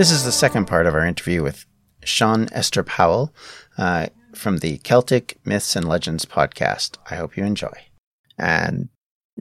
[0.00, 1.66] This is the second part of our interview with
[2.06, 3.34] Siân Esther Powell
[3.76, 6.96] uh, from the Celtic Myths and Legends podcast.
[7.10, 7.74] I hope you enjoy.
[8.38, 8.88] And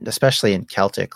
[0.06, 1.14] especially in Celtic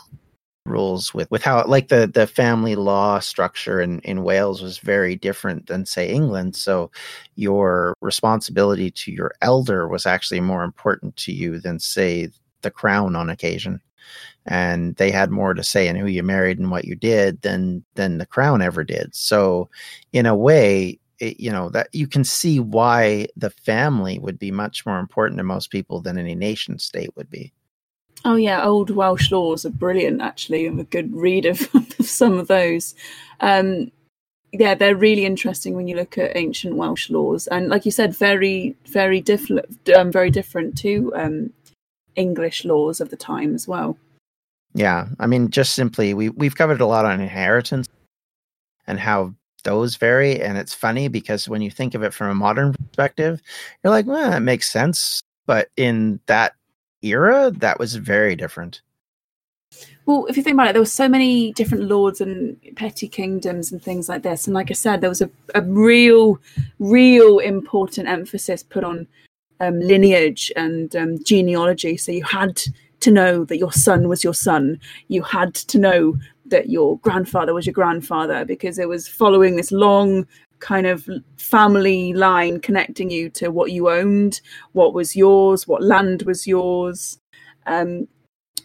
[0.66, 5.18] rules with, with how like the, the family law structure in, in Wales was very
[5.18, 6.56] different than say England.
[6.56, 6.90] So
[7.36, 12.30] your responsibility to your elder was actually more important to you than say
[12.62, 13.82] the crown on occasion
[14.46, 17.84] and they had more to say in who you married and what you did than
[17.96, 19.14] than the crown ever did.
[19.16, 19.70] So
[20.12, 24.52] in a way it, you know that you can see why the family would be
[24.52, 27.52] much more important to most people than any nation state would be.
[28.26, 31.68] Oh yeah old welsh laws are brilliant actually i'm a good read of,
[32.00, 32.96] of some of those.
[33.40, 33.92] Um,
[34.52, 38.16] yeah they're really interesting when you look at ancient welsh laws and like you said
[38.16, 41.52] very very different um, very different to um,
[42.16, 43.98] english laws of the time as well
[44.74, 47.88] yeah, I mean, just simply we we've covered a lot on inheritance
[48.88, 49.34] and how
[49.64, 53.42] those vary, and it's funny because when you think of it from a modern perspective,
[53.84, 56.54] you're like, well, that makes sense, but in that
[57.02, 58.82] era, that was very different.
[60.06, 63.72] Well, if you think about it, there were so many different lords and petty kingdoms
[63.72, 64.48] and things like this.
[64.48, 66.40] And like I said, there was a, a real,
[66.80, 69.08] real important emphasis put on
[69.60, 71.98] um, lineage and um, genealogy.
[71.98, 72.62] So you had
[73.02, 74.80] to know that your son was your son.
[75.08, 79.72] You had to know that your grandfather was your grandfather because it was following this
[79.72, 80.28] long
[80.60, 84.40] kind of family line connecting you to what you owned,
[84.72, 87.20] what was yours, what land was yours.
[87.66, 88.08] Um,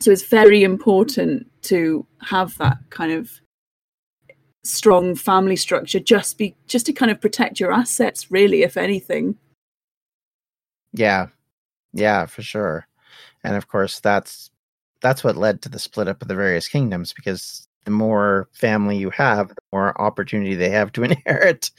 [0.01, 3.41] so it's very important to have that kind of
[4.65, 9.37] strong family structure just be just to kind of protect your assets really if anything
[10.93, 11.27] yeah.
[11.93, 12.87] Yeah for sure.
[13.45, 14.51] And of course that's
[15.03, 18.97] that's what led to the split up of the various kingdoms because the more family
[18.99, 21.71] you have the more opportunity they have to inherit.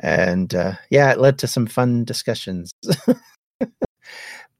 [0.00, 2.72] And uh, yeah it led to some fun discussions.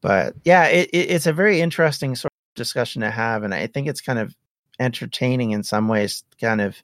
[0.01, 3.67] But yeah it, it, it's a very interesting sort of discussion to have and i
[3.67, 4.35] think it's kind of
[4.79, 6.77] entertaining in some ways kind of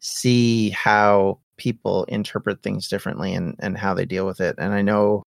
[0.00, 4.56] see how people interpret things differently and, and how they deal with it.
[4.58, 5.22] And i know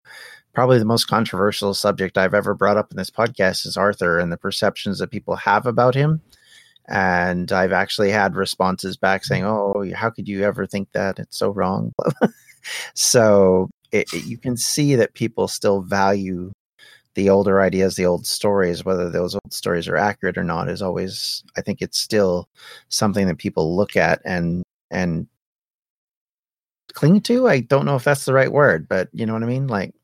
[0.54, 4.32] probably the most controversial subject I've ever brought up in this podcast is Arthur and
[4.32, 6.22] the perceptions that people have about him.
[6.86, 11.18] And I've actually had responses back saying, "Oh, how could you ever think that?
[11.18, 11.92] It's so wrong."
[12.94, 16.52] so it, it, you can see that people still value
[17.14, 20.82] the older ideas, the old stories, whether those old stories are accurate or not, is
[20.82, 21.42] always.
[21.56, 22.48] I think it's still
[22.88, 25.26] something that people look at and and
[26.92, 27.48] cling to.
[27.48, 29.68] I don't know if that's the right word, but you know what I mean.
[29.68, 29.94] Like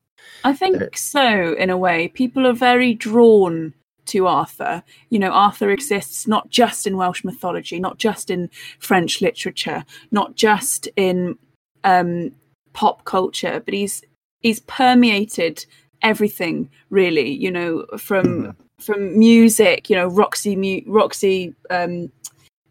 [0.43, 2.07] I think so, in a way.
[2.07, 3.73] People are very drawn
[4.07, 4.83] to Arthur.
[5.09, 8.49] You know, Arthur exists not just in Welsh mythology, not just in
[8.79, 11.37] French literature, not just in
[11.83, 12.31] um,
[12.73, 14.03] pop culture, but he's
[14.39, 15.65] he's permeated
[16.01, 17.29] everything really.
[17.29, 18.51] You know, from mm-hmm.
[18.79, 19.89] from music.
[19.89, 22.11] You know, Roxy Roxy um,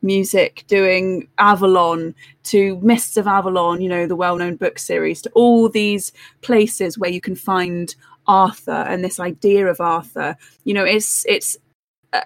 [0.03, 5.31] music, doing Avalon to Mists of Avalon, you know, the well known book series, to
[5.31, 6.13] all these
[6.43, 7.95] places where you can find
[8.27, 10.37] Arthur and this idea of Arthur.
[10.65, 11.57] You know, it's it's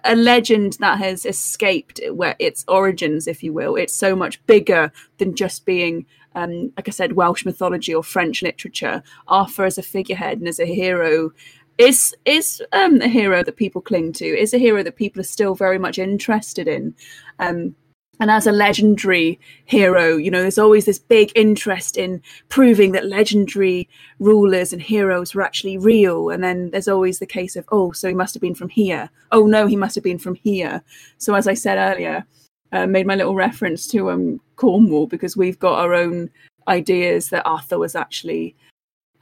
[0.05, 3.77] a legend that has escaped where its origins, if you will.
[3.77, 8.43] It's so much bigger than just being, um, like I said, Welsh mythology or French
[8.43, 9.03] literature.
[9.29, 11.33] Arthur as a figurehead and as a hero
[11.79, 14.27] is is um, a hero that people cling to.
[14.27, 16.95] Is a hero that people are still very much interested in.
[17.39, 17.75] Um,
[18.21, 23.07] and as a legendary hero, you know, there's always this big interest in proving that
[23.07, 23.89] legendary
[24.21, 26.31] rulers and heroes were actually real.
[26.31, 29.11] And then there's always the case of, oh, so he must have been from here.
[29.33, 30.83] Oh no, he must have been from here.
[31.19, 32.25] So as I said earlier,
[32.73, 36.31] uh, made my little reference to um, Cornwall because we've got our own
[36.69, 38.55] ideas that Arthur was actually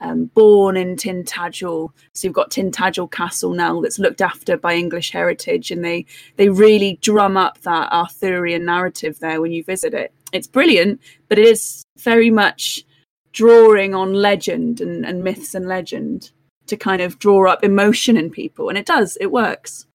[0.03, 1.91] um, born in Tintagel.
[2.13, 6.05] So you've got Tintagel Castle now that's looked after by English Heritage, and they
[6.37, 10.13] they really drum up that Arthurian narrative there when you visit it.
[10.33, 12.85] It's brilliant, but it is very much
[13.33, 16.33] drawing on legend and, and myths and legend
[16.67, 19.17] to kind of draw up emotion in people, and it does.
[19.21, 19.87] It works.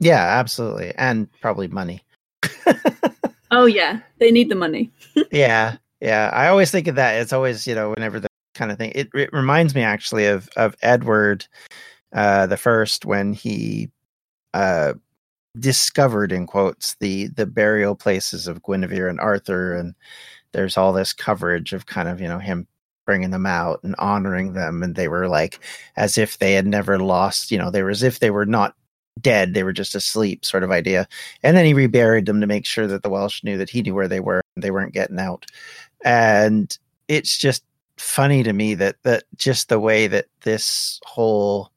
[0.00, 2.02] Yeah, absolutely, and probably money.
[3.50, 4.90] oh yeah, they need the money.
[5.30, 6.30] yeah, yeah.
[6.32, 7.20] I always think of that.
[7.20, 8.92] It's always you know whenever the kind of thing.
[8.94, 11.46] It, it reminds me actually of of Edward
[12.12, 13.90] uh, the First when he
[14.54, 14.94] uh,
[15.58, 19.94] discovered in quotes the the burial places of Guinevere and Arthur, and
[20.52, 22.66] there's all this coverage of kind of you know him
[23.06, 25.60] bringing them out and honoring them, and they were like
[25.96, 27.50] as if they had never lost.
[27.50, 28.74] You know, they were as if they were not
[29.20, 31.08] dead; they were just asleep, sort of idea.
[31.42, 33.94] And then he reburied them to make sure that the Welsh knew that he knew
[33.94, 35.46] where they were they weren't getting out.
[36.04, 36.76] And
[37.08, 37.64] it's just
[37.96, 41.70] funny to me that that just the way that this whole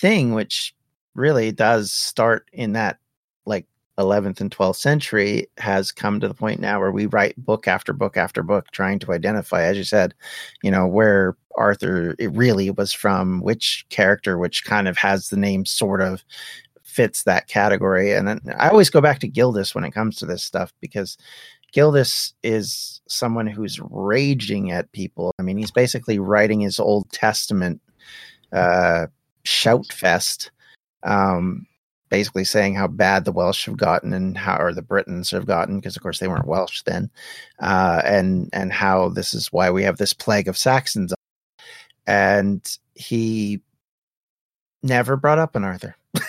[0.00, 0.74] thing, which
[1.14, 2.98] really does start in that
[3.46, 3.66] like
[3.98, 7.92] 11th and 12th century has come to the point now where we write book after
[7.92, 10.14] book after book trying to identify as you said
[10.62, 15.36] you know where arthur it really was from which character which kind of has the
[15.36, 16.24] name sort of
[16.90, 18.12] fits that category.
[18.12, 21.16] And i always go back to gildas when it comes to this stuff because
[21.72, 27.80] gildas is someone who's raging at people i mean he's basically writing his old testament
[28.52, 29.06] uh
[29.44, 30.50] shout fest
[31.02, 31.66] um
[32.10, 35.76] basically saying how bad the Welsh have gotten and how or the Britons have gotten
[35.76, 37.08] because of course they weren't Welsh then,
[37.60, 41.14] uh, and and how this is why we have this plague of Saxons,
[42.06, 43.60] and he
[44.82, 45.96] never brought up an Arthur.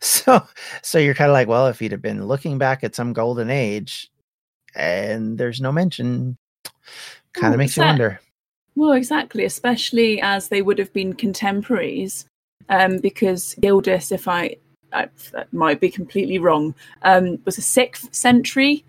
[0.00, 0.44] so
[0.82, 3.48] so you're kind of like, well, if he'd have been looking back at some golden
[3.48, 4.10] age,
[4.78, 6.38] and there's no mention,
[7.34, 8.20] kind of Oh, makes you wonder.
[8.76, 12.26] Well, exactly, especially as they would have been contemporaries,
[12.68, 14.56] um, because Gildas, if I,
[14.92, 18.84] I that might be completely wrong, um, was a sixth century.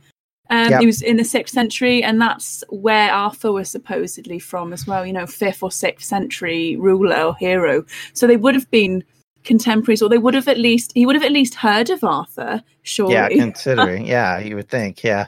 [0.51, 0.79] Um, Yep.
[0.79, 5.05] He was in the sixth century, and that's where Arthur was supposedly from as well.
[5.05, 7.85] You know, fifth or sixth century ruler or hero.
[8.13, 9.03] So they would have been
[9.49, 12.61] contemporaries, or they would have at least he would have at least heard of Arthur.
[12.83, 15.25] Surely, Yeah, considering, yeah, you would think, yeah.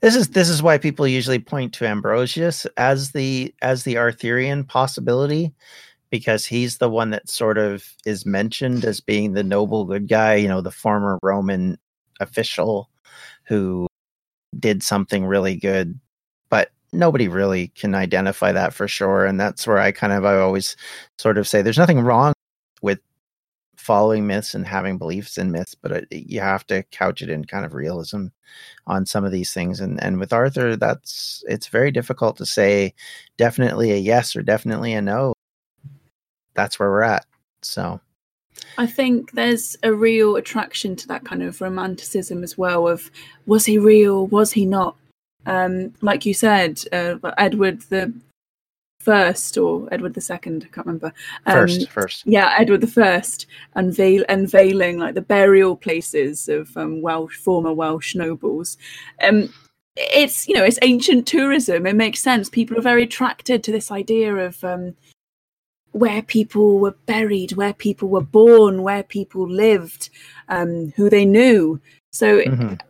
[0.00, 4.62] This is this is why people usually point to Ambrosius as the as the Arthurian
[4.62, 5.52] possibility,
[6.08, 10.36] because he's the one that sort of is mentioned as being the noble good guy,
[10.36, 11.76] you know, the former Roman
[12.20, 12.88] official
[13.42, 13.88] who
[14.56, 15.98] did something really good,
[16.48, 19.26] but nobody really can identify that for sure.
[19.26, 20.76] And that's where I kind of I always
[21.18, 22.34] sort of say there's nothing wrong
[22.82, 23.00] with
[23.84, 27.44] following myths and having beliefs in myths, but it, you have to couch it in
[27.44, 28.26] kind of realism
[28.86, 29.80] on some of these things.
[29.80, 32.94] And and with Arthur, that's it's very difficult to say
[33.36, 35.34] definitely a yes or definitely a no.
[36.54, 37.26] That's where we're at.
[37.62, 38.00] So
[38.78, 43.10] I think there's a real attraction to that kind of romanticism as well of
[43.46, 44.96] was he real, was he not?
[45.46, 48.14] Um, like you said, uh, Edward the
[49.04, 51.12] First or Edward the Second, I can't remember.
[51.46, 57.02] Um, first, first, yeah, Edward the First unveil unveiling like the burial places of um,
[57.02, 58.78] Welsh former Welsh nobles.
[59.22, 59.52] Um,
[59.96, 61.86] it's you know it's ancient tourism.
[61.86, 62.48] It makes sense.
[62.48, 64.94] People are very attracted to this idea of um,
[65.92, 70.10] where people were buried, where people were born, where people lived,
[70.48, 71.80] um, who they knew.
[72.12, 72.80] So Mhm.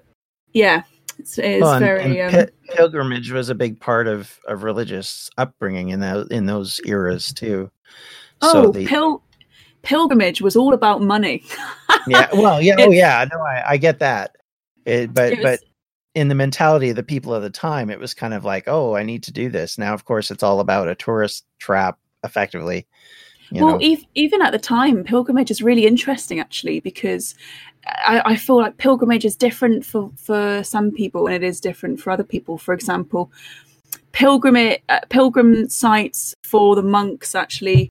[0.52, 0.84] yeah,
[1.18, 2.20] it's, it's Well, and- very.
[2.20, 6.46] and um, pi- pilgrimage was a big part of of religious upbringing in those in
[6.46, 7.70] those eras too.
[8.42, 9.22] oh, the, pil-
[9.82, 11.42] pilgrimage was all about money.
[12.06, 14.36] yeah, well, yeah, oh yeah, no, I, I get that.
[14.84, 15.60] It, but It was- but
[16.14, 18.94] in the mentality of the people of the time, it was kind of like, oh,
[18.94, 19.76] I need to do this.
[19.78, 22.86] Now, of course, it's all about a tourist trap, effectively.
[23.50, 27.34] You well, ev- even at the time, pilgrimage is really interesting actually because
[27.86, 32.00] I, I feel like pilgrimage is different for for some people and it is different
[32.00, 32.58] for other people.
[32.58, 33.30] For example,
[34.12, 37.90] pilgrim uh, pilgrim sites for the monks actually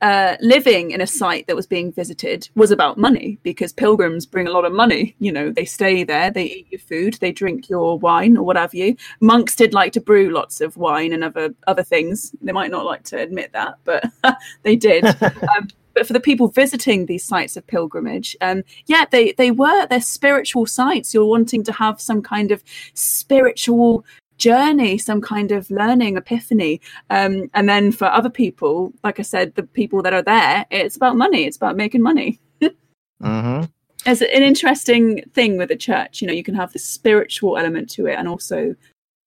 [0.00, 4.46] uh, living in a site that was being visited was about money because pilgrims bring
[4.46, 5.16] a lot of money.
[5.18, 8.56] You know, they stay there, they eat your food, they drink your wine or what
[8.56, 8.96] have you.
[9.20, 12.34] Monks did like to brew lots of wine and other other things.
[12.40, 14.04] They might not like to admit that, but
[14.62, 15.04] they did.
[15.04, 19.84] um, but for the people visiting these sites of pilgrimage, um, yeah, they they were
[19.88, 21.12] they're spiritual sites.
[21.12, 22.62] You're wanting to have some kind of
[22.94, 24.04] spiritual
[24.36, 26.80] journey, some kind of learning epiphany.
[27.10, 30.94] Um, and then for other people, like I said, the people that are there, it's
[30.94, 31.46] about money.
[31.46, 32.38] It's about making money.
[33.20, 33.62] hmm
[34.06, 36.22] It's an interesting thing with the church.
[36.22, 38.76] You know, you can have the spiritual element to it, and also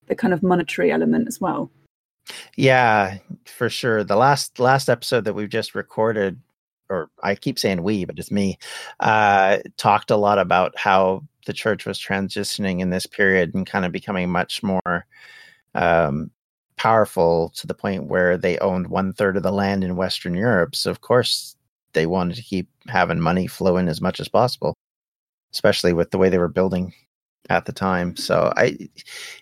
[0.07, 1.69] the kind of monetary element as well.
[2.55, 4.05] yeah, for sure.
[4.05, 6.39] The last last episode that we've just recorded,
[6.91, 8.59] or I keep saying we, but it's me,
[8.99, 13.85] uh, talked a lot about how the church was transitioning in this period and kind
[13.85, 15.05] of becoming much more
[15.73, 16.29] um,
[16.77, 20.75] powerful to the point where they owned one third of the land in Western Europe.
[20.75, 21.55] So of course
[21.93, 24.75] they wanted to keep having money flow in as much as possible,
[25.53, 26.93] especially with the way they were building
[27.49, 28.15] at the time.
[28.15, 28.77] So I,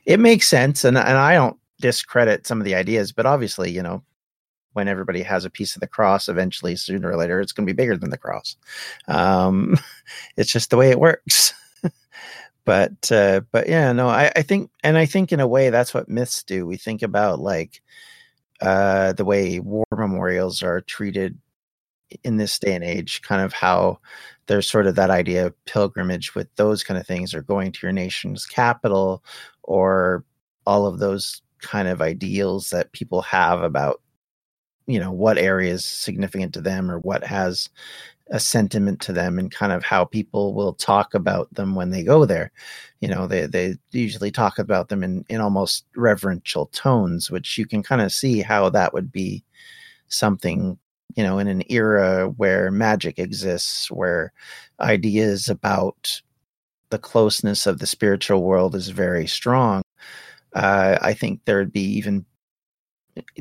[0.05, 3.83] it makes sense, and and I don't discredit some of the ideas, but obviously, you
[3.83, 4.03] know,
[4.73, 7.73] when everybody has a piece of the cross, eventually, sooner or later, it's going to
[7.73, 8.55] be bigger than the cross.
[9.07, 9.77] Um,
[10.37, 11.53] it's just the way it works.
[12.65, 15.93] but uh, but yeah, no, I, I think, and I think in a way that's
[15.93, 16.65] what myths do.
[16.65, 17.81] We think about like
[18.61, 21.37] uh, the way war memorials are treated
[22.23, 23.99] in this day and age, kind of how
[24.47, 27.79] there's sort of that idea of pilgrimage with those kind of things or going to
[27.83, 29.23] your nation's capital
[29.63, 30.25] or
[30.65, 34.01] all of those kind of ideals that people have about
[34.89, 37.69] you know what area is significant to them or what has
[38.31, 42.03] a sentiment to them and kind of how people will talk about them when they
[42.03, 42.51] go there.
[42.99, 47.65] You know they they usually talk about them in in almost reverential tones which you
[47.65, 49.43] can kind of see how that would be
[50.09, 50.77] something
[51.15, 54.33] you know in an era where magic exists where
[54.79, 56.21] ideas about
[56.89, 59.83] the closeness of the spiritual world is very strong.
[60.53, 62.25] Uh, i think there'd be even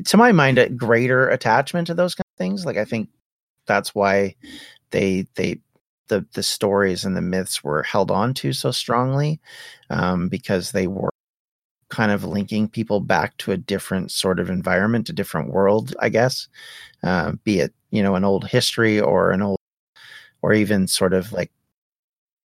[0.05, 2.65] to my mind a greater attachment to those kind of things.
[2.65, 3.09] Like i think
[3.67, 4.35] that's why
[4.91, 5.59] they they
[6.09, 9.39] the the stories and the myths were held on to so strongly
[9.91, 11.11] um, because they were
[11.89, 16.09] kind of linking people back to a different sort of environment a different world i
[16.09, 16.47] guess.
[17.03, 19.59] Uh, be it you know an old history or an old
[20.41, 21.51] or even sort of like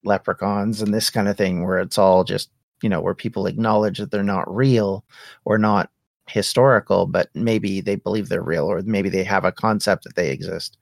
[0.05, 2.51] leprechauns and this kind of thing where it's all just
[2.83, 5.05] you know where people acknowledge that they're not real
[5.45, 5.91] or not
[6.29, 10.31] historical, but maybe they believe they're real, or maybe they have a concept that they
[10.31, 10.79] exist.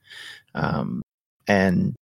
[0.55, 1.01] Um,
[1.47, 1.95] and,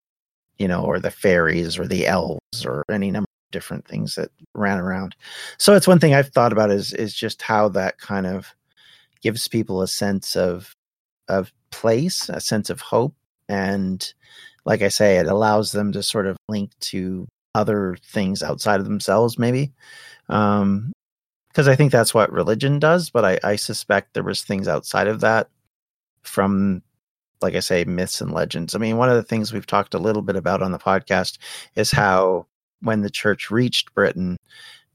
[0.59, 4.31] you know, or the fairies or the elves or any number of different things that
[4.55, 5.15] ran around.
[5.59, 8.55] So it's one thing I've thought about is is just how that kind of
[9.23, 10.73] gives people a sense of
[11.29, 13.15] of place, a sense of hope,
[13.49, 14.13] and
[14.65, 18.87] like I say, it allows them to sort of link to other things outside of
[18.87, 19.73] themselves, maybe.
[20.29, 20.93] Um,
[21.59, 23.11] because I think that's what religion does.
[23.11, 25.49] But I, I suspect there was things outside of that
[26.23, 26.85] from,
[27.43, 28.77] like I say, myths and legends.
[28.77, 31.39] I mean, one of the things we've talked a little bit about on the podcast
[31.75, 32.47] is how
[32.83, 34.37] when the church reached Britain,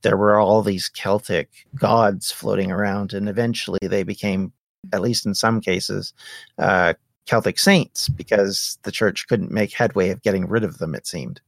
[0.04, 4.54] there were all these Celtic gods floating around, and eventually they became,
[4.94, 6.14] at least in some cases,
[6.60, 6.94] uh,
[7.26, 10.96] Celtic saints because the church couldn't make headway of getting rid of them.
[10.96, 11.42] It seemed.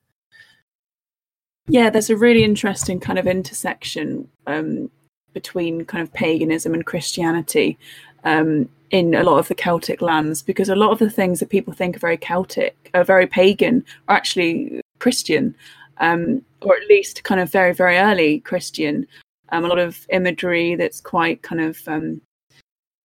[1.69, 4.91] Yeah, there's a really interesting kind of intersection um,
[5.35, 7.77] between kind of paganism and Christianity
[8.23, 11.49] um, in a lot of the Celtic lands because a lot of the things that
[11.49, 15.53] people think are very Celtic, are very pagan, are actually Christian,
[15.97, 19.05] um, or at least kind of very, very early Christian.
[19.49, 22.21] Um, a lot of imagery that's quite kind of um,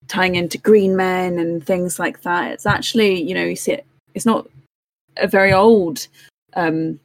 [0.08, 2.52] tying into green men and things like that.
[2.52, 4.48] It's actually, you know, you see it, it's not
[5.18, 6.06] a very old
[6.54, 6.98] um,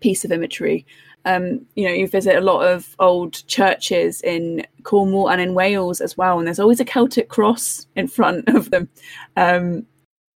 [0.00, 0.84] piece of imagery
[1.26, 6.00] um, you know, you visit a lot of old churches in Cornwall and in Wales
[6.00, 8.88] as well, and there's always a Celtic cross in front of them.
[9.36, 9.84] Um,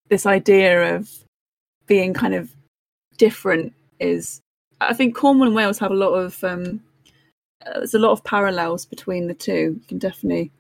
[0.09, 1.09] this idea of
[1.87, 2.51] being kind of
[3.17, 4.41] different is,
[4.81, 6.81] I think Cornwall and Wales have a lot of, um,
[7.65, 9.79] uh, there's a lot of parallels between the two.
[9.79, 10.51] You can definitely,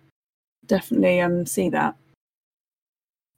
[0.66, 1.96] definitely um, see that.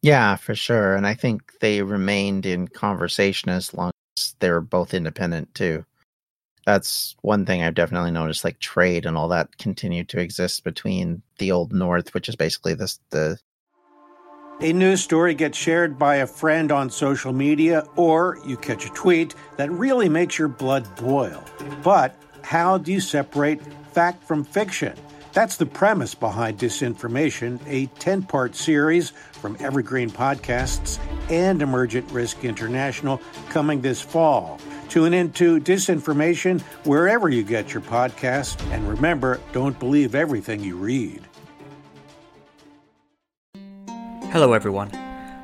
[0.03, 0.95] Yeah, for sure.
[0.95, 5.87] And I think they remained in conversation as long as they were both independent too
[6.67, 8.45] that's one thing I've definitely noticed.
[8.45, 12.75] Like trade and all that continued to exist between the old North, which is basically
[12.75, 13.39] this the.
[14.61, 18.91] A news story gets shared by a friend on social media, or you catch a
[18.91, 21.43] tweet that really makes your blood boil.
[21.83, 23.61] But how do you separate
[23.93, 24.95] fact from fiction?
[25.33, 30.99] That's the premise behind Disinformation, a 10 part series from Evergreen Podcasts
[31.31, 34.61] and Emergent Risk International coming this fall.
[34.93, 38.63] Tune into Disinformation wherever you get your podcasts.
[38.73, 41.27] And remember, don't believe everything you read.
[44.31, 44.91] Hello, everyone.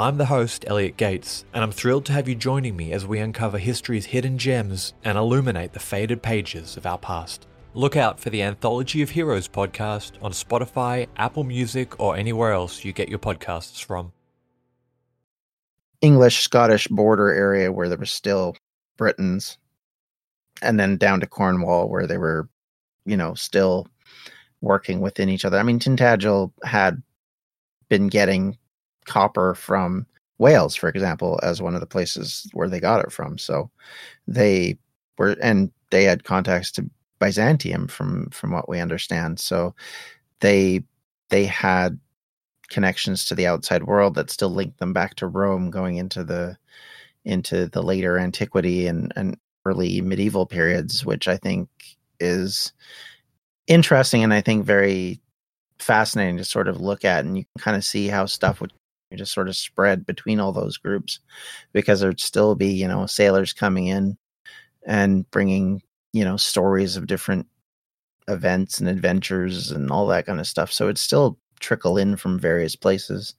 [0.00, 3.18] I'm the host, Elliot Gates, and I'm thrilled to have you joining me as we
[3.18, 7.48] uncover history's hidden gems and illuminate the faded pages of our past.
[7.74, 12.84] Look out for the Anthology of Heroes podcast on Spotify, Apple Music, or anywhere else
[12.84, 14.12] you get your podcasts from.
[16.00, 18.54] English Scottish border area where there were still
[18.96, 19.58] Britons,
[20.62, 22.48] and then down to Cornwall where they were,
[23.04, 23.88] you know, still
[24.60, 25.58] working within each other.
[25.58, 27.02] I mean, Tintagel had
[27.88, 28.56] been getting
[29.08, 30.06] copper from
[30.38, 33.38] Wales, for example, as one of the places where they got it from.
[33.38, 33.70] So
[34.28, 34.78] they
[35.18, 36.88] were, and they had contacts to
[37.18, 39.40] Byzantium, from from what we understand.
[39.40, 39.74] So
[40.40, 40.82] they
[41.30, 41.98] they had
[42.68, 46.56] connections to the outside world that still linked them back to Rome, going into the
[47.24, 51.68] into the later antiquity and and early medieval periods, which I think
[52.20, 52.72] is
[53.66, 55.20] interesting and I think very
[55.78, 58.72] fascinating to sort of look at, and you can kind of see how stuff would
[59.16, 61.20] just sort of spread between all those groups
[61.72, 64.16] because there'd still be you know sailors coming in
[64.86, 67.46] and bringing you know stories of different
[68.28, 70.72] events and adventures and all that kind of stuff.
[70.72, 73.34] So it's still trickle in from various places.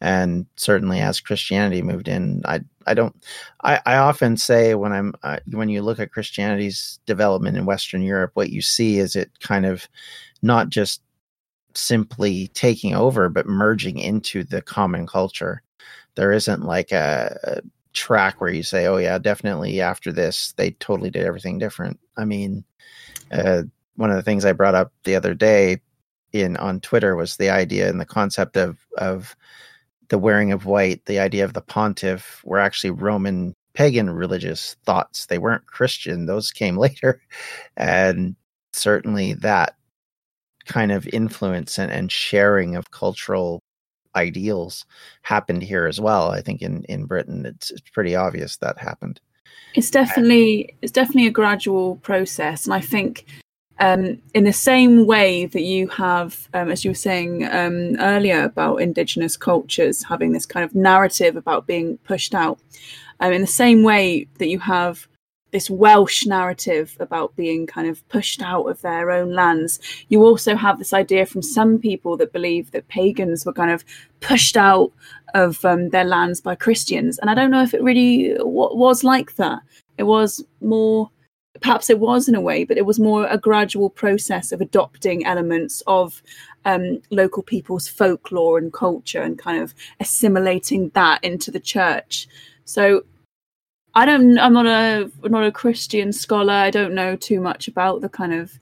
[0.00, 3.14] And certainly as christianity moved in i i don't
[3.62, 8.02] i i often say when i'm uh, when you look at christianity's development in western
[8.02, 9.88] europe what you see is it kind of
[10.42, 11.02] not just
[11.74, 15.62] simply taking over but merging into the common culture
[16.14, 17.60] there isn't like a, a
[17.92, 22.24] track where you say, "Oh yeah, definitely after this they totally did everything different." I
[22.24, 22.64] mean,
[23.30, 23.62] uh,
[23.96, 25.80] one of the things I brought up the other day
[26.32, 29.36] in on Twitter was the idea and the concept of of
[30.08, 35.26] the wearing of white, the idea of the pontiff were actually Roman pagan religious thoughts.
[35.26, 37.22] They weren't Christian; those came later,
[37.76, 38.36] and
[38.72, 39.76] certainly that
[40.66, 43.62] kind of influence and, and sharing of cultural
[44.14, 44.84] ideals
[45.22, 46.30] happened here as well.
[46.30, 49.20] I think in in Britain, it's it's pretty obvious that happened.
[49.74, 53.24] It's definitely it's definitely a gradual process, and I think
[53.78, 58.44] um, in the same way that you have, um, as you were saying um, earlier
[58.44, 62.60] about indigenous cultures having this kind of narrative about being pushed out,
[63.20, 65.08] um, in the same way that you have
[65.52, 69.78] this Welsh narrative about being kind of pushed out of their own lands.
[70.08, 73.84] You also have this idea from some people that believe that pagans were kind of
[74.20, 74.92] pushed out
[75.34, 77.18] of um, their lands by Christians.
[77.18, 79.60] And I don't know if it really w- was like that.
[79.98, 81.10] It was more,
[81.60, 85.26] perhaps it was in a way, but it was more a gradual process of adopting
[85.26, 86.22] elements of
[86.64, 92.26] um, local people's folklore and culture and kind of assimilating that into the church.
[92.64, 93.04] So
[93.94, 94.38] I don't.
[94.38, 96.52] I'm not a not a Christian scholar.
[96.52, 98.58] I don't know too much about the kind of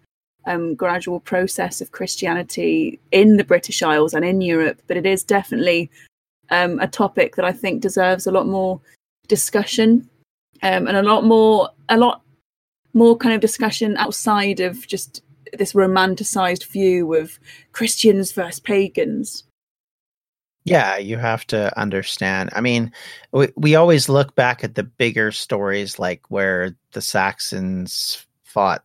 [0.46, 5.22] um, gradual process of Christianity in the British Isles and in Europe, but it is
[5.22, 5.90] definitely
[6.50, 8.80] um, a topic that I think deserves a lot more
[9.28, 10.08] discussion
[10.62, 12.22] um, and a lot more a lot
[12.92, 17.38] more kind of discussion outside of just this romanticized view of
[17.72, 19.44] Christians versus pagans.
[20.64, 22.50] Yeah, you have to understand.
[22.52, 22.92] I mean,
[23.32, 28.84] we, we always look back at the bigger stories like where the Saxons fought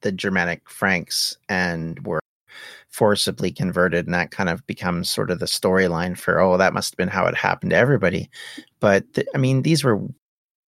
[0.00, 2.20] the Germanic Franks and were
[2.88, 6.92] forcibly converted and that kind of becomes sort of the storyline for oh that must
[6.92, 8.28] have been how it happened to everybody
[8.80, 9.96] but th- i mean these were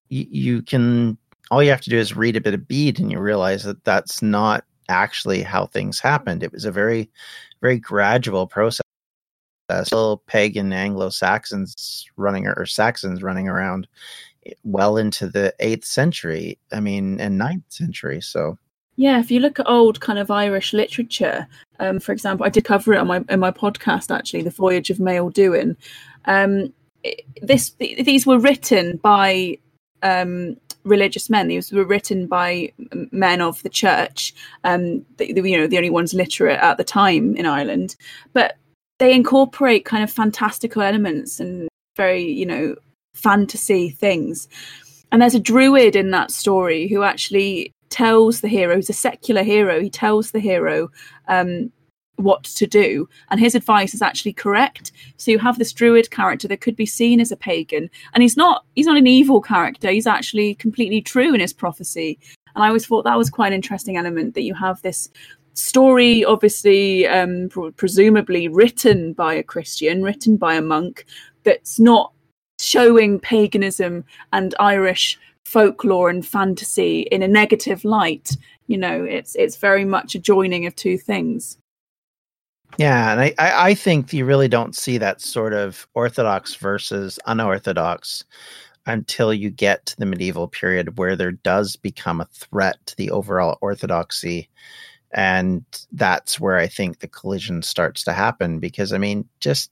[0.08, 1.18] you, you can
[1.50, 3.84] all you have to do is read a bit of Bede and you realize that
[3.84, 7.10] that's not actually how things happened it was a very
[7.60, 8.80] very gradual process
[9.68, 13.88] uh, still pagan Anglo Saxons running or Saxons running around
[14.62, 16.58] well into the eighth century.
[16.72, 18.20] I mean, and ninth century.
[18.20, 18.58] So
[18.96, 21.46] yeah, if you look at old kind of Irish literature,
[21.80, 24.90] um, for example, I did cover it on my in my podcast actually, the Voyage
[24.90, 25.76] of Maelduin.
[26.26, 26.72] Um,
[27.42, 29.58] this these were written by
[30.02, 31.48] um, religious men.
[31.48, 32.72] These were written by
[33.10, 34.34] men of the church.
[34.62, 37.96] Um, you know, the only ones literate at the time in Ireland,
[38.32, 38.56] but
[38.98, 42.76] they incorporate kind of fantastical elements and very, you know,
[43.14, 44.48] fantasy things.
[45.12, 49.42] And there's a druid in that story who actually tells the hero, he's a secular
[49.42, 50.90] hero, he tells the hero
[51.28, 51.70] um,
[52.16, 53.08] what to do.
[53.30, 54.92] And his advice is actually correct.
[55.16, 57.90] So you have this druid character that could be seen as a pagan.
[58.12, 59.90] And he's not he's not an evil character.
[59.90, 62.18] He's actually completely true in his prophecy.
[62.54, 65.08] And I always thought that was quite an interesting element that you have this
[65.54, 71.06] story, obviously, um, presumably written by a Christian, written by a monk,
[71.44, 72.12] that's not
[72.60, 78.36] showing paganism and Irish folklore and fantasy in a negative light.
[78.66, 81.58] You know, it's it's very much a joining of two things.
[82.76, 88.24] Yeah, and I, I think you really don't see that sort of orthodox versus unorthodox
[88.86, 93.10] until you get to the medieval period where there does become a threat to the
[93.10, 94.48] overall orthodoxy.
[95.14, 99.70] And that's where I think the collision starts to happen because, I mean, just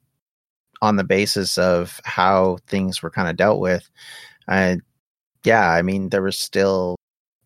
[0.80, 3.88] on the basis of how things were kind of dealt with,
[4.48, 4.76] uh,
[5.44, 6.96] yeah, I mean, there was still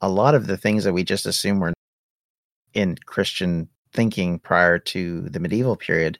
[0.00, 1.72] a lot of the things that we just assume were
[2.74, 6.18] in Christian thinking prior to the medieval period,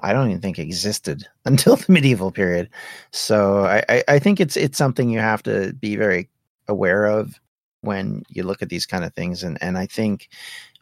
[0.00, 2.70] I don't even think existed until the medieval period.
[3.12, 6.28] So I, I, I think it's it's something you have to be very
[6.66, 7.38] aware of
[7.80, 10.28] when you look at these kind of things, and and I think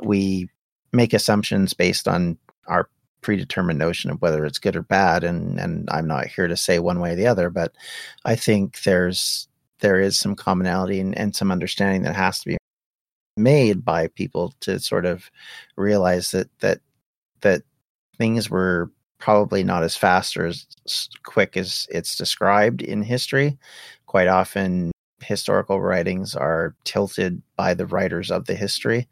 [0.01, 0.49] we
[0.93, 2.89] make assumptions based on our
[3.23, 6.79] predetermined notion of whether it's good or bad and and I'm not here to say
[6.79, 7.73] one way or the other but
[8.25, 9.49] I think there's
[9.81, 12.57] there is some commonality and, and some understanding that has to be
[13.37, 15.31] made by people to sort of
[15.77, 16.81] realize that that
[17.41, 17.63] that
[18.17, 20.67] things were probably not as fast or as
[21.25, 23.59] quick as it's described in history.
[24.07, 24.93] Quite often,
[25.27, 29.09] historical writings are tilted by the writers of the history.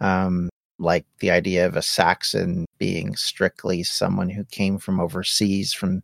[0.00, 6.02] Um, like the idea of a Saxon being strictly someone who came from overseas, from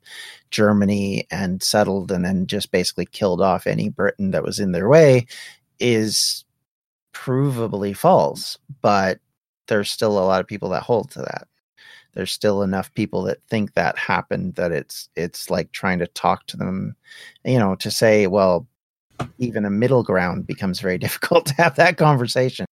[0.51, 4.89] Germany, and settled and then just basically killed off any Briton that was in their
[4.89, 5.27] way,
[5.81, 6.45] is
[7.13, 9.19] provably false, but
[9.67, 11.49] there's still a lot of people that hold to that.
[12.15, 16.47] There's still enough people that think that happened that it's it's like trying to talk
[16.47, 16.97] to them,
[17.45, 18.67] you know, to say, well,
[19.39, 22.67] even a middle ground becomes very difficult to have that conversation.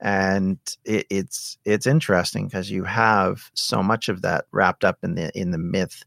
[0.00, 5.14] And it, it's it's interesting because you have so much of that wrapped up in
[5.14, 6.04] the in the myth.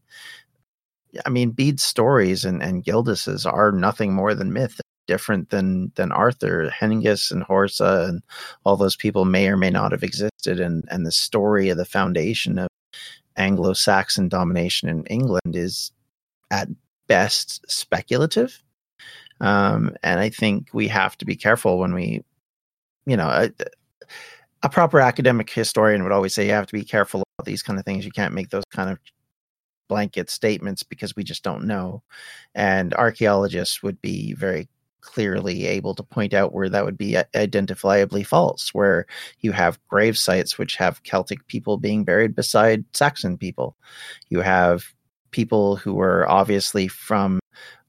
[1.24, 6.12] I mean, Bede's stories and, and Gildas's are nothing more than myth different than than
[6.12, 6.70] Arthur.
[6.70, 8.22] Hengist and Horsa and
[8.64, 11.84] all those people may or may not have existed, and and the story of the
[11.84, 12.68] foundation of
[13.36, 15.90] Anglo-Saxon domination in England is
[16.50, 16.68] at
[17.08, 18.62] best speculative.
[19.40, 22.24] Um, and I think we have to be careful when we,
[23.06, 23.50] you know, a,
[24.62, 27.78] a proper academic historian would always say you have to be careful about these kind
[27.78, 28.04] of things.
[28.04, 28.98] You can't make those kind of
[29.88, 32.02] blanket statements because we just don't know.
[32.54, 34.68] And archaeologists would be very
[35.00, 39.06] clearly able to point out where that would be identifiably false, where
[39.40, 43.76] you have grave sites which have Celtic people being buried beside Saxon people.
[44.28, 44.84] You have
[45.30, 47.40] people who are obviously from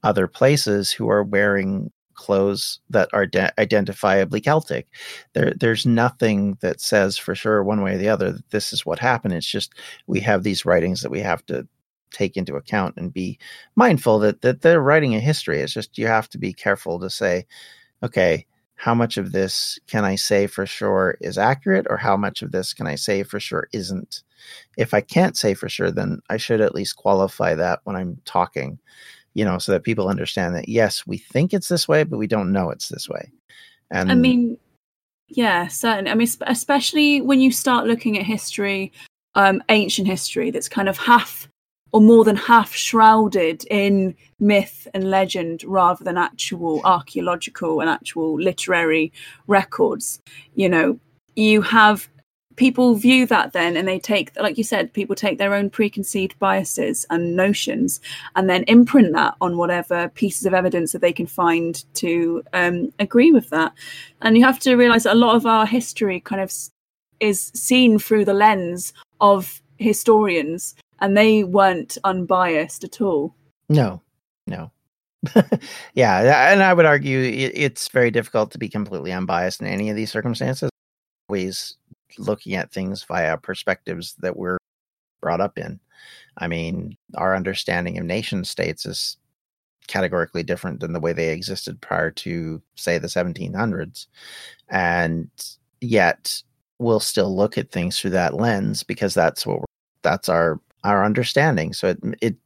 [0.02, 4.86] other places who are wearing clothes that are de- identifiably Celtic.
[5.32, 8.84] There, there's nothing that says for sure one way or the other that this is
[8.84, 9.34] what happened.
[9.34, 9.72] It's just
[10.06, 11.66] we have these writings that we have to
[12.10, 13.38] take into account and be
[13.76, 15.60] mindful that that they're writing a history.
[15.60, 17.46] It's just you have to be careful to say,
[18.02, 22.42] okay, how much of this can I say for sure is accurate, or how much
[22.42, 24.22] of this can I say for sure isn't?
[24.76, 28.20] If I can't say for sure, then I should at least qualify that when I'm
[28.24, 28.78] talking,
[29.34, 32.26] you know, so that people understand that yes, we think it's this way, but we
[32.26, 33.30] don't know it's this way.
[33.90, 34.58] And I mean,
[35.28, 36.10] yeah, certainly.
[36.10, 38.92] I mean, especially when you start looking at history,
[39.34, 41.48] um, ancient history, that's kind of half
[41.92, 48.40] or more than half shrouded in myth and legend rather than actual archaeological and actual
[48.40, 49.12] literary
[49.46, 50.20] records.
[50.54, 51.00] You know,
[51.34, 52.08] you have
[52.56, 56.38] people view that then and they take like you said people take their own preconceived
[56.38, 58.00] biases and notions
[58.36, 62.92] and then imprint that on whatever pieces of evidence that they can find to um,
[62.98, 63.72] agree with that
[64.20, 66.52] and you have to realize that a lot of our history kind of
[67.20, 73.34] is seen through the lens of historians and they weren't unbiased at all.
[73.68, 74.02] No,
[74.46, 74.70] no.
[75.94, 79.96] yeah, and I would argue it's very difficult to be completely unbiased in any of
[79.96, 80.70] these circumstances.
[81.28, 81.76] Always
[82.18, 84.58] looking at things via perspectives that we're
[85.20, 85.80] brought up in.
[86.38, 89.16] I mean, our understanding of nation states is
[89.86, 94.06] categorically different than the way they existed prior to, say, the 1700s.
[94.68, 95.30] And
[95.80, 96.42] yet,
[96.78, 99.64] we'll still look at things through that lens because that's what
[100.02, 101.72] that's our our understanding.
[101.74, 102.36] So it, it,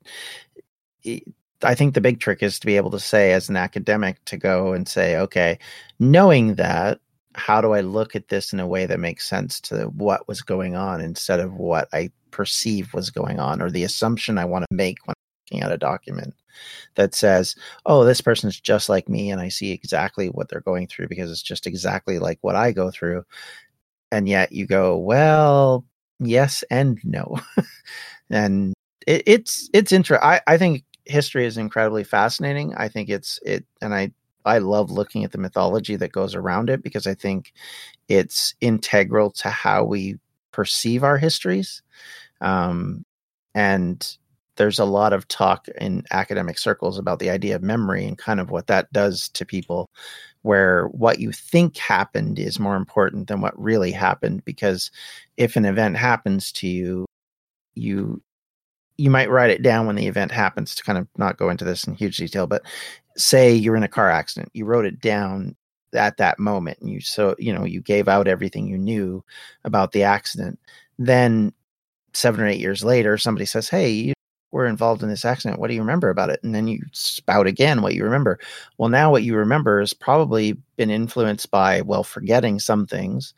[1.05, 1.23] it
[1.63, 4.37] I think the big trick is to be able to say, as an academic, to
[4.37, 5.59] go and say, okay,
[5.99, 7.01] knowing that,
[7.35, 10.43] how do I look at this in a way that makes sense to what was
[10.43, 14.65] going on instead of what I perceive was going on or the assumption I want
[14.69, 15.15] to make when
[15.51, 16.35] looking at a document
[16.95, 20.87] that says, oh, this person's just like me and I see exactly what they're going
[20.87, 23.25] through because it's just exactly like what I go through.
[24.13, 25.85] And yet you go, well,
[26.21, 27.39] yes and no.
[28.31, 28.75] and
[29.07, 30.27] it, it's it's interesting.
[30.27, 32.75] I, I think history is incredibly fascinating.
[32.77, 34.13] I think it's it, and I
[34.45, 37.53] I love looking at the mythology that goes around it because I think
[38.09, 40.19] it's integral to how we
[40.53, 41.83] perceive our histories.
[42.41, 43.05] Um,
[43.55, 44.17] and
[44.57, 48.41] there's a lot of talk in academic circles about the idea of memory and kind
[48.41, 49.91] of what that does to people
[50.43, 54.91] where what you think happened is more important than what really happened because
[55.37, 57.07] if an event happens to you
[57.75, 58.23] you
[58.97, 61.65] you might write it down when the event happens to kind of not go into
[61.65, 62.63] this in huge detail but
[63.17, 65.57] say you're in a car accident you wrote it down
[65.95, 69.25] at that moment and you so you know you gave out everything you knew
[69.65, 70.59] about the accident.
[70.99, 71.53] Then
[72.13, 74.15] seven or eight years later somebody says hey you
[74.53, 75.59] were involved in this accident.
[75.59, 76.39] What do you remember about it?
[76.45, 78.39] And then you spout again what you remember.
[78.79, 83.35] Well now what you remember has probably been influenced by well forgetting some things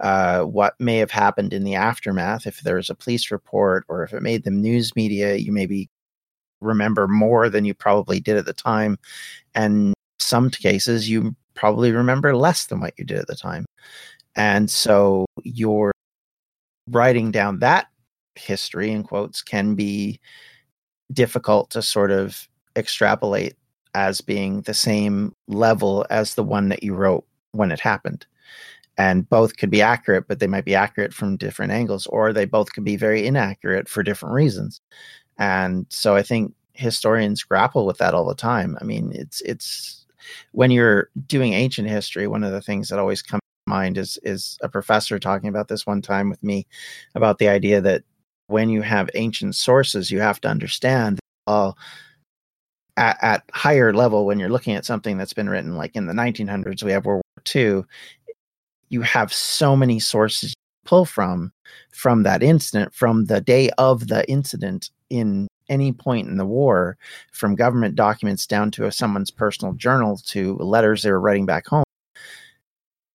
[0.00, 4.12] uh, what may have happened in the aftermath if there's a police report or if
[4.12, 5.88] it made the news media you maybe
[6.60, 8.98] remember more than you probably did at the time
[9.54, 13.66] and some cases you probably remember less than what you did at the time.
[14.36, 15.92] And so your
[16.88, 17.88] writing down that
[18.34, 20.20] history in quotes can be
[21.12, 23.56] difficult to sort of extrapolate
[23.94, 28.24] as being the same level as the one that you wrote when it happened.
[29.00, 32.44] And both could be accurate, but they might be accurate from different angles, or they
[32.44, 34.78] both could be very inaccurate for different reasons.
[35.38, 38.76] And so I think historians grapple with that all the time.
[38.78, 40.04] I mean, it's it's
[40.52, 44.18] when you're doing ancient history, one of the things that always comes to mind is
[44.22, 46.66] is a professor talking about this one time with me
[47.14, 48.02] about the idea that
[48.48, 51.78] when you have ancient sources, you have to understand all
[52.98, 56.12] at, at higher level when you're looking at something that's been written like in the
[56.12, 57.84] 1900s, we have World War II.
[58.90, 61.52] You have so many sources to pull from
[61.92, 66.98] from that incident, from the day of the incident in any point in the war,
[67.32, 71.84] from government documents down to someone's personal journal to letters they were writing back home.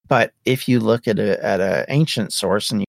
[0.07, 2.85] But if you look at a at an ancient source and you,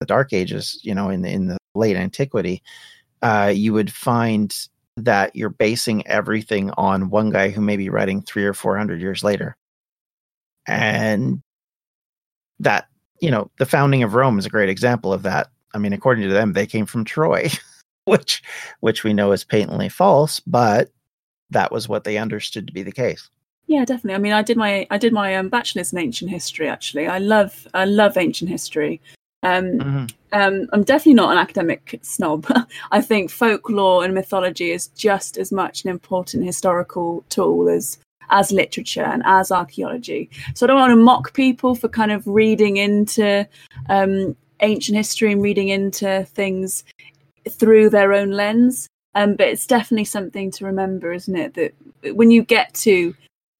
[0.00, 2.62] the Dark Ages, you know, in the, in the late antiquity,
[3.22, 4.56] uh, you would find
[4.96, 9.00] that you're basing everything on one guy who may be writing three or four hundred
[9.00, 9.56] years later,
[10.68, 11.42] and
[12.60, 12.88] that
[13.20, 15.48] you know the founding of Rome is a great example of that.
[15.72, 17.50] I mean, according to them, they came from Troy.
[18.04, 18.42] which
[18.80, 20.90] which we know is patently false, but
[21.50, 23.30] that was what they understood to be the case.
[23.66, 24.14] Yeah, definitely.
[24.14, 26.68] I mean, I did my I did my um, bachelor's in ancient history.
[26.68, 29.00] Actually, I love I love ancient history.
[29.42, 30.06] Um, mm-hmm.
[30.32, 32.46] um, I'm definitely not an academic snob.
[32.90, 37.98] I think folklore and mythology is just as much an important historical tool as
[38.30, 40.30] as literature and as archaeology.
[40.54, 43.46] So I don't want to mock people for kind of reading into
[43.88, 46.84] um, ancient history and reading into things
[47.48, 48.88] through their own lens.
[49.14, 51.54] Um, but it's definitely something to remember, isn't it?
[51.54, 53.14] That when you get to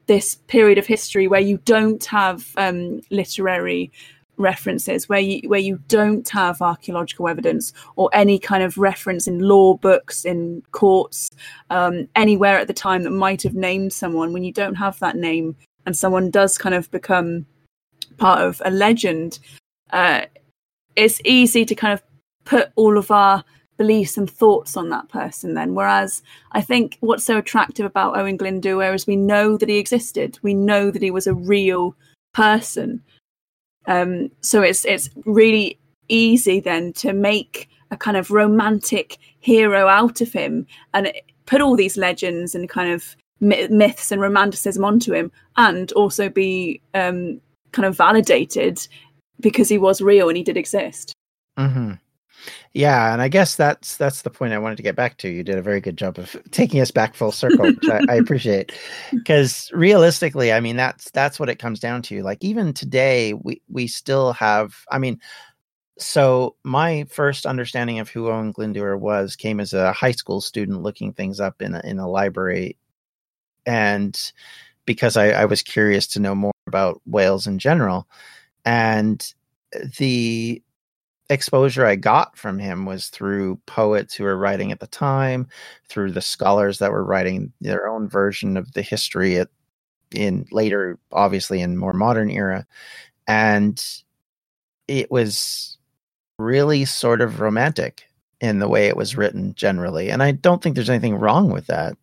[0.07, 3.91] this period of history where you don't have um, literary
[4.37, 9.39] references, where you where you don't have archaeological evidence or any kind of reference in
[9.41, 11.31] law books, in courts,
[11.71, 15.17] um, anywhere at the time that might have named someone, when you don't have that
[15.17, 17.47] name and someone does kind of become
[18.17, 19.39] part of a legend,
[19.91, 20.23] uh,
[20.97, 22.03] it's easy to kind of
[22.45, 23.45] put all of our
[23.77, 25.75] beliefs and thoughts on that person then.
[25.75, 30.39] Whereas i think what's so attractive about owen glyndwr is we know that he existed.
[30.43, 31.97] We know that he was a real
[32.33, 33.03] person
[33.87, 40.21] um, so it's it's really easy then to make a kind of romantic hero out
[40.21, 41.13] of him and
[41.47, 46.81] put all these legends and kind of myths and romanticism onto him and also be
[46.95, 47.41] um,
[47.73, 48.87] kind of validated
[49.41, 51.13] because he was real and he did exist
[51.59, 51.93] mm-hmm.
[52.73, 55.29] Yeah, and I guess that's that's the point I wanted to get back to.
[55.29, 58.15] You did a very good job of taking us back full circle, which I, I
[58.17, 58.73] appreciate.
[59.13, 62.23] Because realistically, I mean that's that's what it comes down to.
[62.23, 64.75] Like even today, we we still have.
[64.91, 65.21] I mean,
[65.99, 70.83] so my first understanding of who Owen Glyndwr was came as a high school student
[70.83, 72.77] looking things up in a, in a library,
[73.67, 74.33] and
[74.85, 78.09] because I, I was curious to know more about Wales in general,
[78.65, 79.35] and
[79.99, 80.63] the
[81.31, 85.47] exposure I got from him was through poets who were writing at the time,
[85.89, 89.49] through the scholars that were writing their own version of the history at,
[90.13, 92.67] in later, obviously in more modern era.
[93.27, 93.83] And
[94.87, 95.79] it was
[96.39, 98.05] really sort of romantic
[98.41, 100.11] in the way it was written generally.
[100.11, 101.97] And I don't think there's anything wrong with that.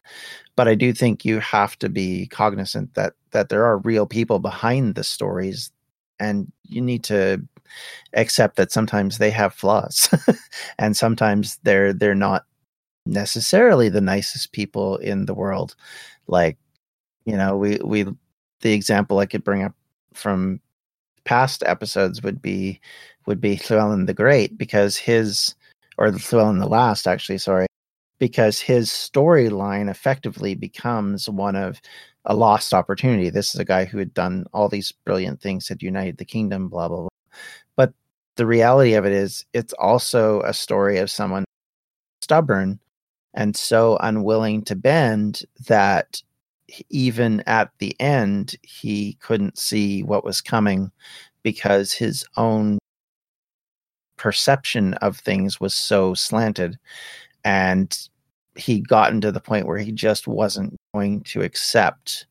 [0.55, 4.39] But I do think you have to be cognizant that that there are real people
[4.39, 5.71] behind the stories
[6.19, 7.41] and you need to
[8.13, 10.10] accept that sometimes they have flaws
[10.79, 12.45] and sometimes they're they're not
[13.05, 15.75] necessarily the nicest people in the world
[16.27, 16.57] like
[17.25, 18.05] you know, we we
[18.62, 19.73] the example I could bring up
[20.13, 20.60] from
[21.23, 22.79] past episodes would be
[23.27, 25.55] would be Llewellyn the Great because his
[25.97, 27.67] or Llewellyn the Last actually, sorry,
[28.19, 31.81] because his storyline effectively becomes one of
[32.25, 33.29] a lost opportunity.
[33.29, 36.69] This is a guy who had done all these brilliant things, had united the kingdom,
[36.69, 37.10] blah blah blah.
[38.41, 41.45] The reality of it is, it's also a story of someone
[42.23, 42.80] stubborn
[43.36, 46.23] and so unwilling to bend that
[46.89, 50.91] even at the end he couldn't see what was coming
[51.43, 52.80] because his own
[54.17, 56.80] perception of things was so slanted.
[57.43, 57.95] And
[58.56, 62.25] he'd gotten to the point where he just wasn't going to accept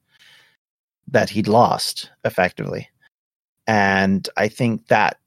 [1.07, 2.90] that he'd lost effectively.
[3.68, 5.19] And i think that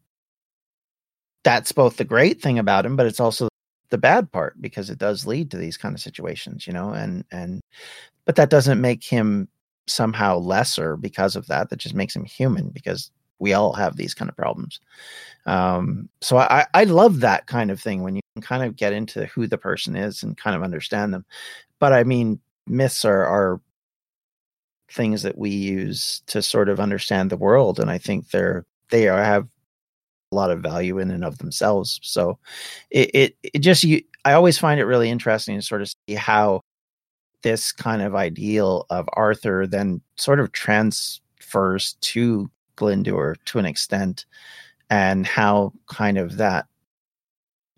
[1.43, 3.47] that's both the great thing about him but it's also
[3.89, 7.23] the bad part because it does lead to these kind of situations you know and
[7.31, 7.61] and
[8.25, 9.47] but that doesn't make him
[9.87, 14.13] somehow lesser because of that that just makes him human because we all have these
[14.13, 14.79] kind of problems.
[15.45, 18.93] Um so i i love that kind of thing when you can kind of get
[18.93, 21.25] into who the person is and kind of understand them
[21.79, 23.61] but i mean myths are are
[24.89, 29.07] things that we use to sort of understand the world and i think they're they
[29.09, 29.47] are have
[30.33, 31.99] lot of value in and of themselves.
[32.03, 32.37] So
[32.91, 36.15] it, it, it just, you, I always find it really interesting to sort of see
[36.15, 36.61] how
[37.43, 44.25] this kind of ideal of Arthur then sort of transfers to Glyndŵr to an extent
[44.89, 46.65] and how kind of that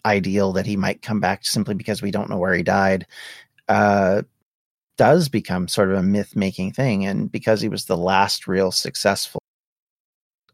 [0.06, 3.06] ideal that he might come back simply because we don't know where he died
[3.68, 4.22] uh,
[4.98, 7.06] does become sort of a myth making thing.
[7.06, 9.42] And because he was the last real successful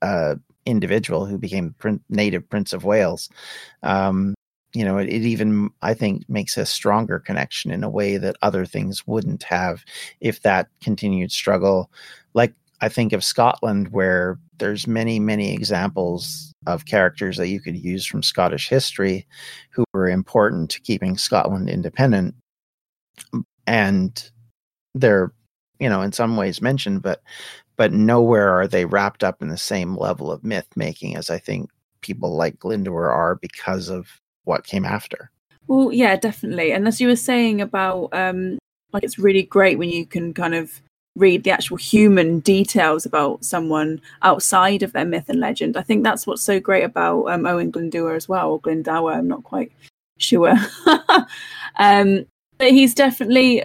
[0.01, 0.35] uh,
[0.65, 3.29] individual who became prin- native Prince of Wales.
[3.83, 4.35] Um,
[4.73, 8.37] you know, it, it, even I think makes a stronger connection in a way that
[8.41, 9.83] other things wouldn't have
[10.21, 11.91] if that continued struggle.
[12.33, 17.77] Like I think of Scotland, where there's many, many examples of characters that you could
[17.77, 19.27] use from Scottish history
[19.71, 22.35] who were important to keeping Scotland independent.
[23.67, 24.31] And
[24.95, 25.31] they're,
[25.79, 27.21] you know, in some ways mentioned, but
[27.81, 31.39] but nowhere are they wrapped up in the same level of myth making as I
[31.39, 35.31] think people like Glyndŵr are because of what came after.
[35.65, 36.73] Well, yeah, definitely.
[36.73, 38.59] And as you were saying about, um,
[38.93, 40.79] like, it's really great when you can kind of
[41.15, 45.75] read the actual human details about someone outside of their myth and legend.
[45.75, 49.13] I think that's what's so great about um, Owen Glyndŵr as well, or Glendower.
[49.13, 49.71] I'm not quite
[50.19, 50.53] sure.
[51.79, 52.27] um,
[52.59, 53.63] but he's definitely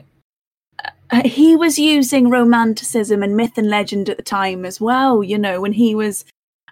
[1.10, 5.38] uh, he was using romanticism and myth and legend at the time as well, you
[5.38, 6.24] know, when he was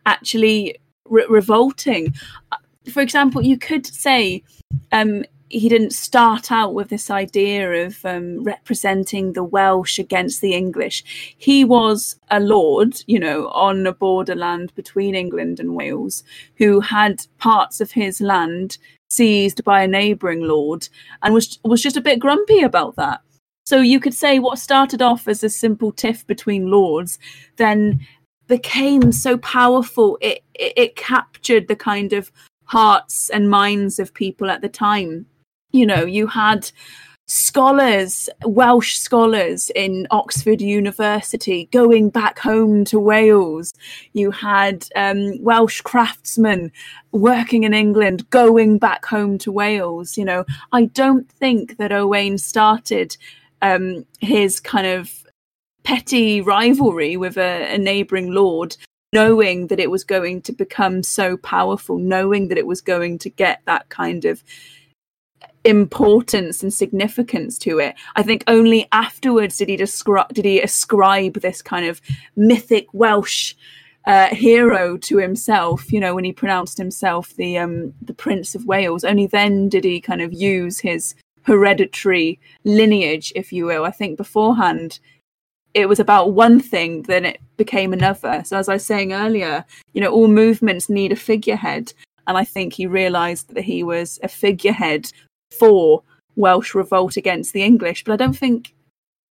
[0.06, 0.76] actually
[1.08, 2.14] re- revolting.
[2.52, 2.56] Uh,
[2.90, 4.42] for example, you could say
[4.92, 10.52] um, he didn't start out with this idea of um, representing the Welsh against the
[10.52, 11.34] English.
[11.38, 16.24] He was a lord, you know, on a borderland between England and Wales,
[16.56, 18.78] who had parts of his land
[19.10, 20.88] seized by a neighbouring lord
[21.22, 23.20] and was was just a bit grumpy about that.
[23.64, 27.18] So you could say what started off as a simple tiff between lords
[27.56, 28.06] then
[28.46, 32.30] became so powerful it, it, it captured the kind of
[32.64, 35.26] hearts and minds of people at the time.
[35.72, 36.70] You know, you had
[37.26, 43.72] scholars, Welsh scholars in Oxford University going back home to Wales.
[44.12, 46.70] You had um, Welsh craftsmen
[47.12, 50.18] working in England going back home to Wales.
[50.18, 53.16] You know, I don't think that Owain started
[53.64, 55.10] um, his kind of
[55.82, 58.76] petty rivalry with a, a neighboring lord
[59.12, 63.30] knowing that it was going to become so powerful knowing that it was going to
[63.30, 64.42] get that kind of
[65.64, 67.94] importance and significance to it.
[68.16, 72.00] I think only afterwards did he describe did he ascribe this kind of
[72.36, 73.54] mythic welsh
[74.06, 78.66] uh, hero to himself you know when he pronounced himself the um the prince of
[78.66, 79.04] wales.
[79.04, 81.14] Only then did he kind of use his
[81.44, 83.84] hereditary lineage, if you will.
[83.84, 84.98] I think beforehand
[85.74, 88.42] it was about one thing, then it became another.
[88.44, 91.92] So as I was saying earlier, you know, all movements need a figurehead.
[92.26, 95.10] And I think he realised that he was a figurehead
[95.50, 96.02] for
[96.36, 98.04] Welsh revolt against the English.
[98.04, 98.72] But I don't think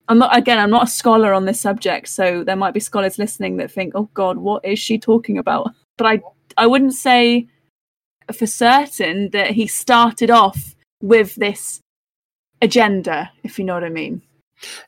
[0.10, 3.18] I'm not again, I'm not a scholar on this subject, so there might be scholars
[3.18, 5.72] listening that think, oh God, what is she talking about?
[5.98, 6.22] But I
[6.58, 7.48] I wouldn't say
[8.34, 11.80] for certain that he started off with this
[12.64, 14.22] agenda, if you know what I mean.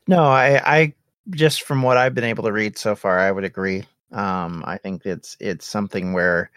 [0.07, 0.93] No, I, I
[1.31, 3.85] just from what I've been able to read so far, I would agree.
[4.11, 6.49] Um, I think it's it's something where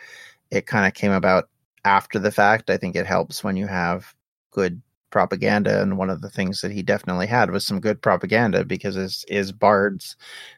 [0.51, 1.49] it kind of came about
[1.85, 2.71] after the fact.
[2.71, 4.14] I think it helps when you have
[4.53, 8.64] good propaganda and one of the things that he definitely had was some good propaganda
[8.64, 10.16] because his his bards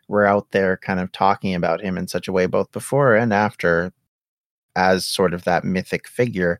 [0.08, 3.32] were out there kind of talking about him in such a way both before and
[3.32, 3.92] after
[4.74, 6.58] as sort of that mythic figure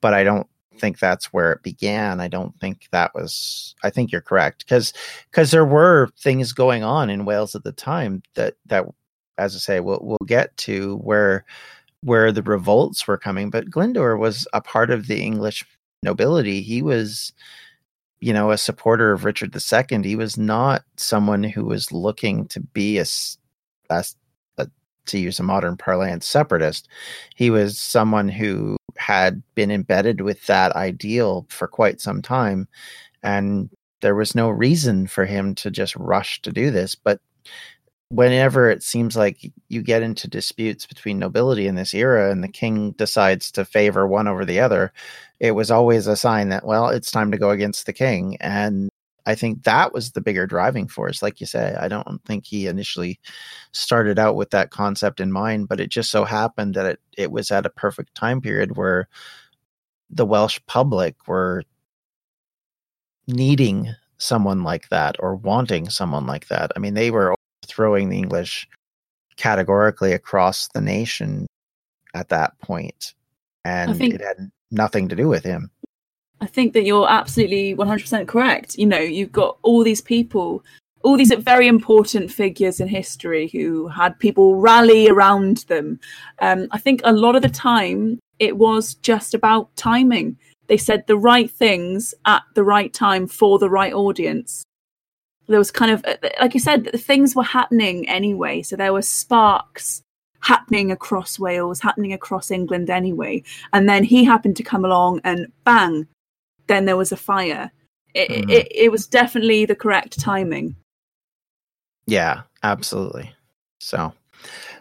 [0.00, 0.46] but i don't
[0.78, 4.92] think that's where it began i don't think that was i think you're correct because
[5.30, 8.84] because there were things going on in wales at the time that that
[9.38, 11.44] as i say we'll, we'll get to where
[12.02, 15.64] where the revolts were coming but glyndwr was a part of the english
[16.02, 16.62] nobility.
[16.62, 17.32] He was,
[18.20, 20.02] you know, a supporter of Richard II.
[20.02, 23.04] He was not someone who was looking to be a,
[23.90, 24.04] a
[25.06, 26.88] to use a modern parlance, separatist.
[27.34, 32.68] He was someone who had been embedded with that ideal for quite some time.
[33.22, 33.70] And
[34.00, 36.94] there was no reason for him to just rush to do this.
[36.94, 37.20] But
[38.08, 42.48] whenever it seems like you get into disputes between nobility in this era and the
[42.48, 44.92] king decides to favor one over the other,
[45.40, 48.36] it was always a sign that, well, it's time to go against the king.
[48.40, 48.90] And
[49.26, 51.22] I think that was the bigger driving force.
[51.22, 53.20] Like you say, I don't think he initially
[53.72, 57.30] started out with that concept in mind, but it just so happened that it, it
[57.30, 59.08] was at a perfect time period where
[60.10, 61.62] the Welsh public were
[63.26, 66.70] needing someone like that or wanting someone like that.
[66.76, 67.34] I mean, they were
[67.66, 68.68] throwing the English
[69.36, 71.46] categorically across the nation
[72.14, 73.14] at that point,
[73.64, 75.70] and think, it had nothing to do with him.
[76.42, 78.76] I think that you're absolutely 100% correct.
[78.76, 80.64] You know, you've got all these people,
[81.04, 86.00] all these very important figures in history who had people rally around them.
[86.40, 90.36] Um, I think a lot of the time it was just about timing.
[90.66, 94.64] They said the right things at the right time for the right audience
[95.48, 96.04] there was kind of
[96.40, 100.00] like you said things were happening anyway so there were sparks
[100.40, 105.50] happening across wales happening across england anyway and then he happened to come along and
[105.64, 106.06] bang
[106.66, 107.70] then there was a fire
[108.14, 108.50] it, mm-hmm.
[108.50, 110.76] it, it was definitely the correct timing
[112.06, 113.32] yeah absolutely
[113.80, 114.12] so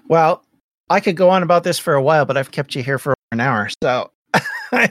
[0.07, 0.43] well
[0.89, 3.13] i could go on about this for a while but i've kept you here for
[3.31, 4.09] an hour so
[4.73, 4.87] I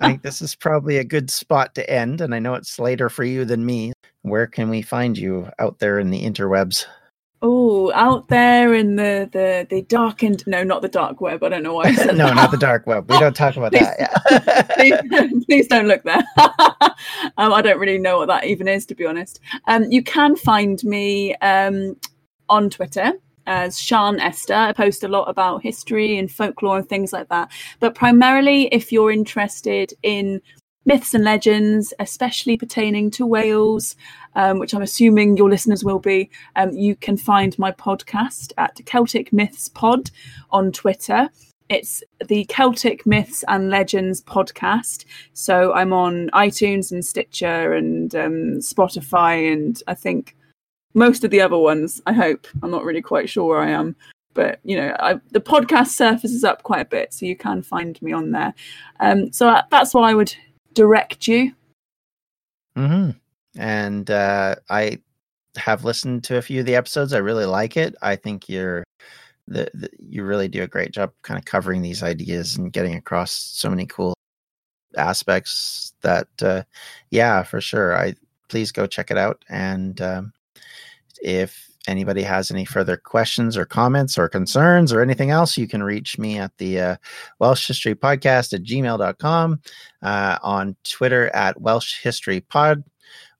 [0.00, 2.20] think this is probably a good spot to end.
[2.20, 3.92] And I know it's later for you than me.
[4.22, 6.86] Where can we find you out there in the interwebs?
[7.42, 11.44] Oh, out there in the the the darkened no, not the dark web.
[11.44, 11.90] I don't know why.
[11.90, 12.34] no, that.
[12.34, 13.10] not the dark web.
[13.10, 14.70] We don't talk about please, that.
[14.74, 16.24] please, please, don't look there.
[17.36, 19.40] um, I don't really know what that even is, to be honest.
[19.66, 21.96] Um, you can find me um,
[22.48, 23.12] on Twitter
[23.46, 24.54] as Sian Esther.
[24.54, 27.50] I post a lot about history and folklore and things like that.
[27.80, 30.40] But primarily, if you're interested in
[30.86, 33.96] myths and legends, especially pertaining to Wales,
[34.36, 38.80] um, which I'm assuming your listeners will be, um, you can find my podcast at
[38.84, 40.10] Celtic Myths Pod
[40.50, 41.28] on Twitter.
[41.68, 45.04] It's the Celtic Myths and Legends podcast.
[45.32, 50.36] So I'm on iTunes and Stitcher and um, Spotify, and I think
[50.94, 52.00] most of the other ones.
[52.06, 52.46] I hope.
[52.62, 53.96] I'm not really quite sure where I am,
[54.32, 58.00] but you know, I, the podcast surfaces up quite a bit, so you can find
[58.00, 58.54] me on there.
[59.00, 60.36] Um, so uh, that's why I would
[60.74, 61.52] direct you.
[62.76, 63.10] Hmm.
[63.58, 64.98] And uh, I
[65.56, 67.12] have listened to a few of the episodes.
[67.12, 67.94] I really like it.
[68.02, 68.84] I think you're
[69.48, 72.94] the, the, you really do a great job kind of covering these ideas and getting
[72.94, 74.14] across so many cool
[74.96, 76.62] aspects that uh,
[77.10, 78.14] yeah for sure i
[78.48, 80.32] please go check it out and um,
[81.22, 85.82] if anybody has any further questions or comments or concerns or anything else, you can
[85.82, 86.96] reach me at the uh,
[87.38, 89.60] Welsh History Podcast at gmail.com,
[90.02, 92.82] uh, on Twitter at Welsh History Pod,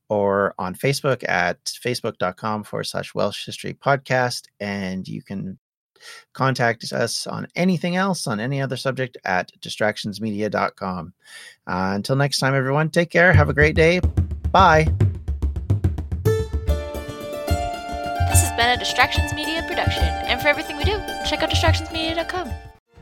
[0.08, 4.44] or on Facebook at facebook.com forward slash Welsh History Podcast.
[4.60, 5.58] And you can
[6.34, 11.12] contact us on anything else, on any other subject at distractionsmedia.com.
[11.66, 13.32] Uh, until next time, everyone, take care.
[13.32, 14.00] Have a great day.
[14.52, 14.86] Bye.
[18.28, 20.04] This has been a Distractions Media production.
[20.04, 22.75] And for everything we do, check out distractionsmedia.com.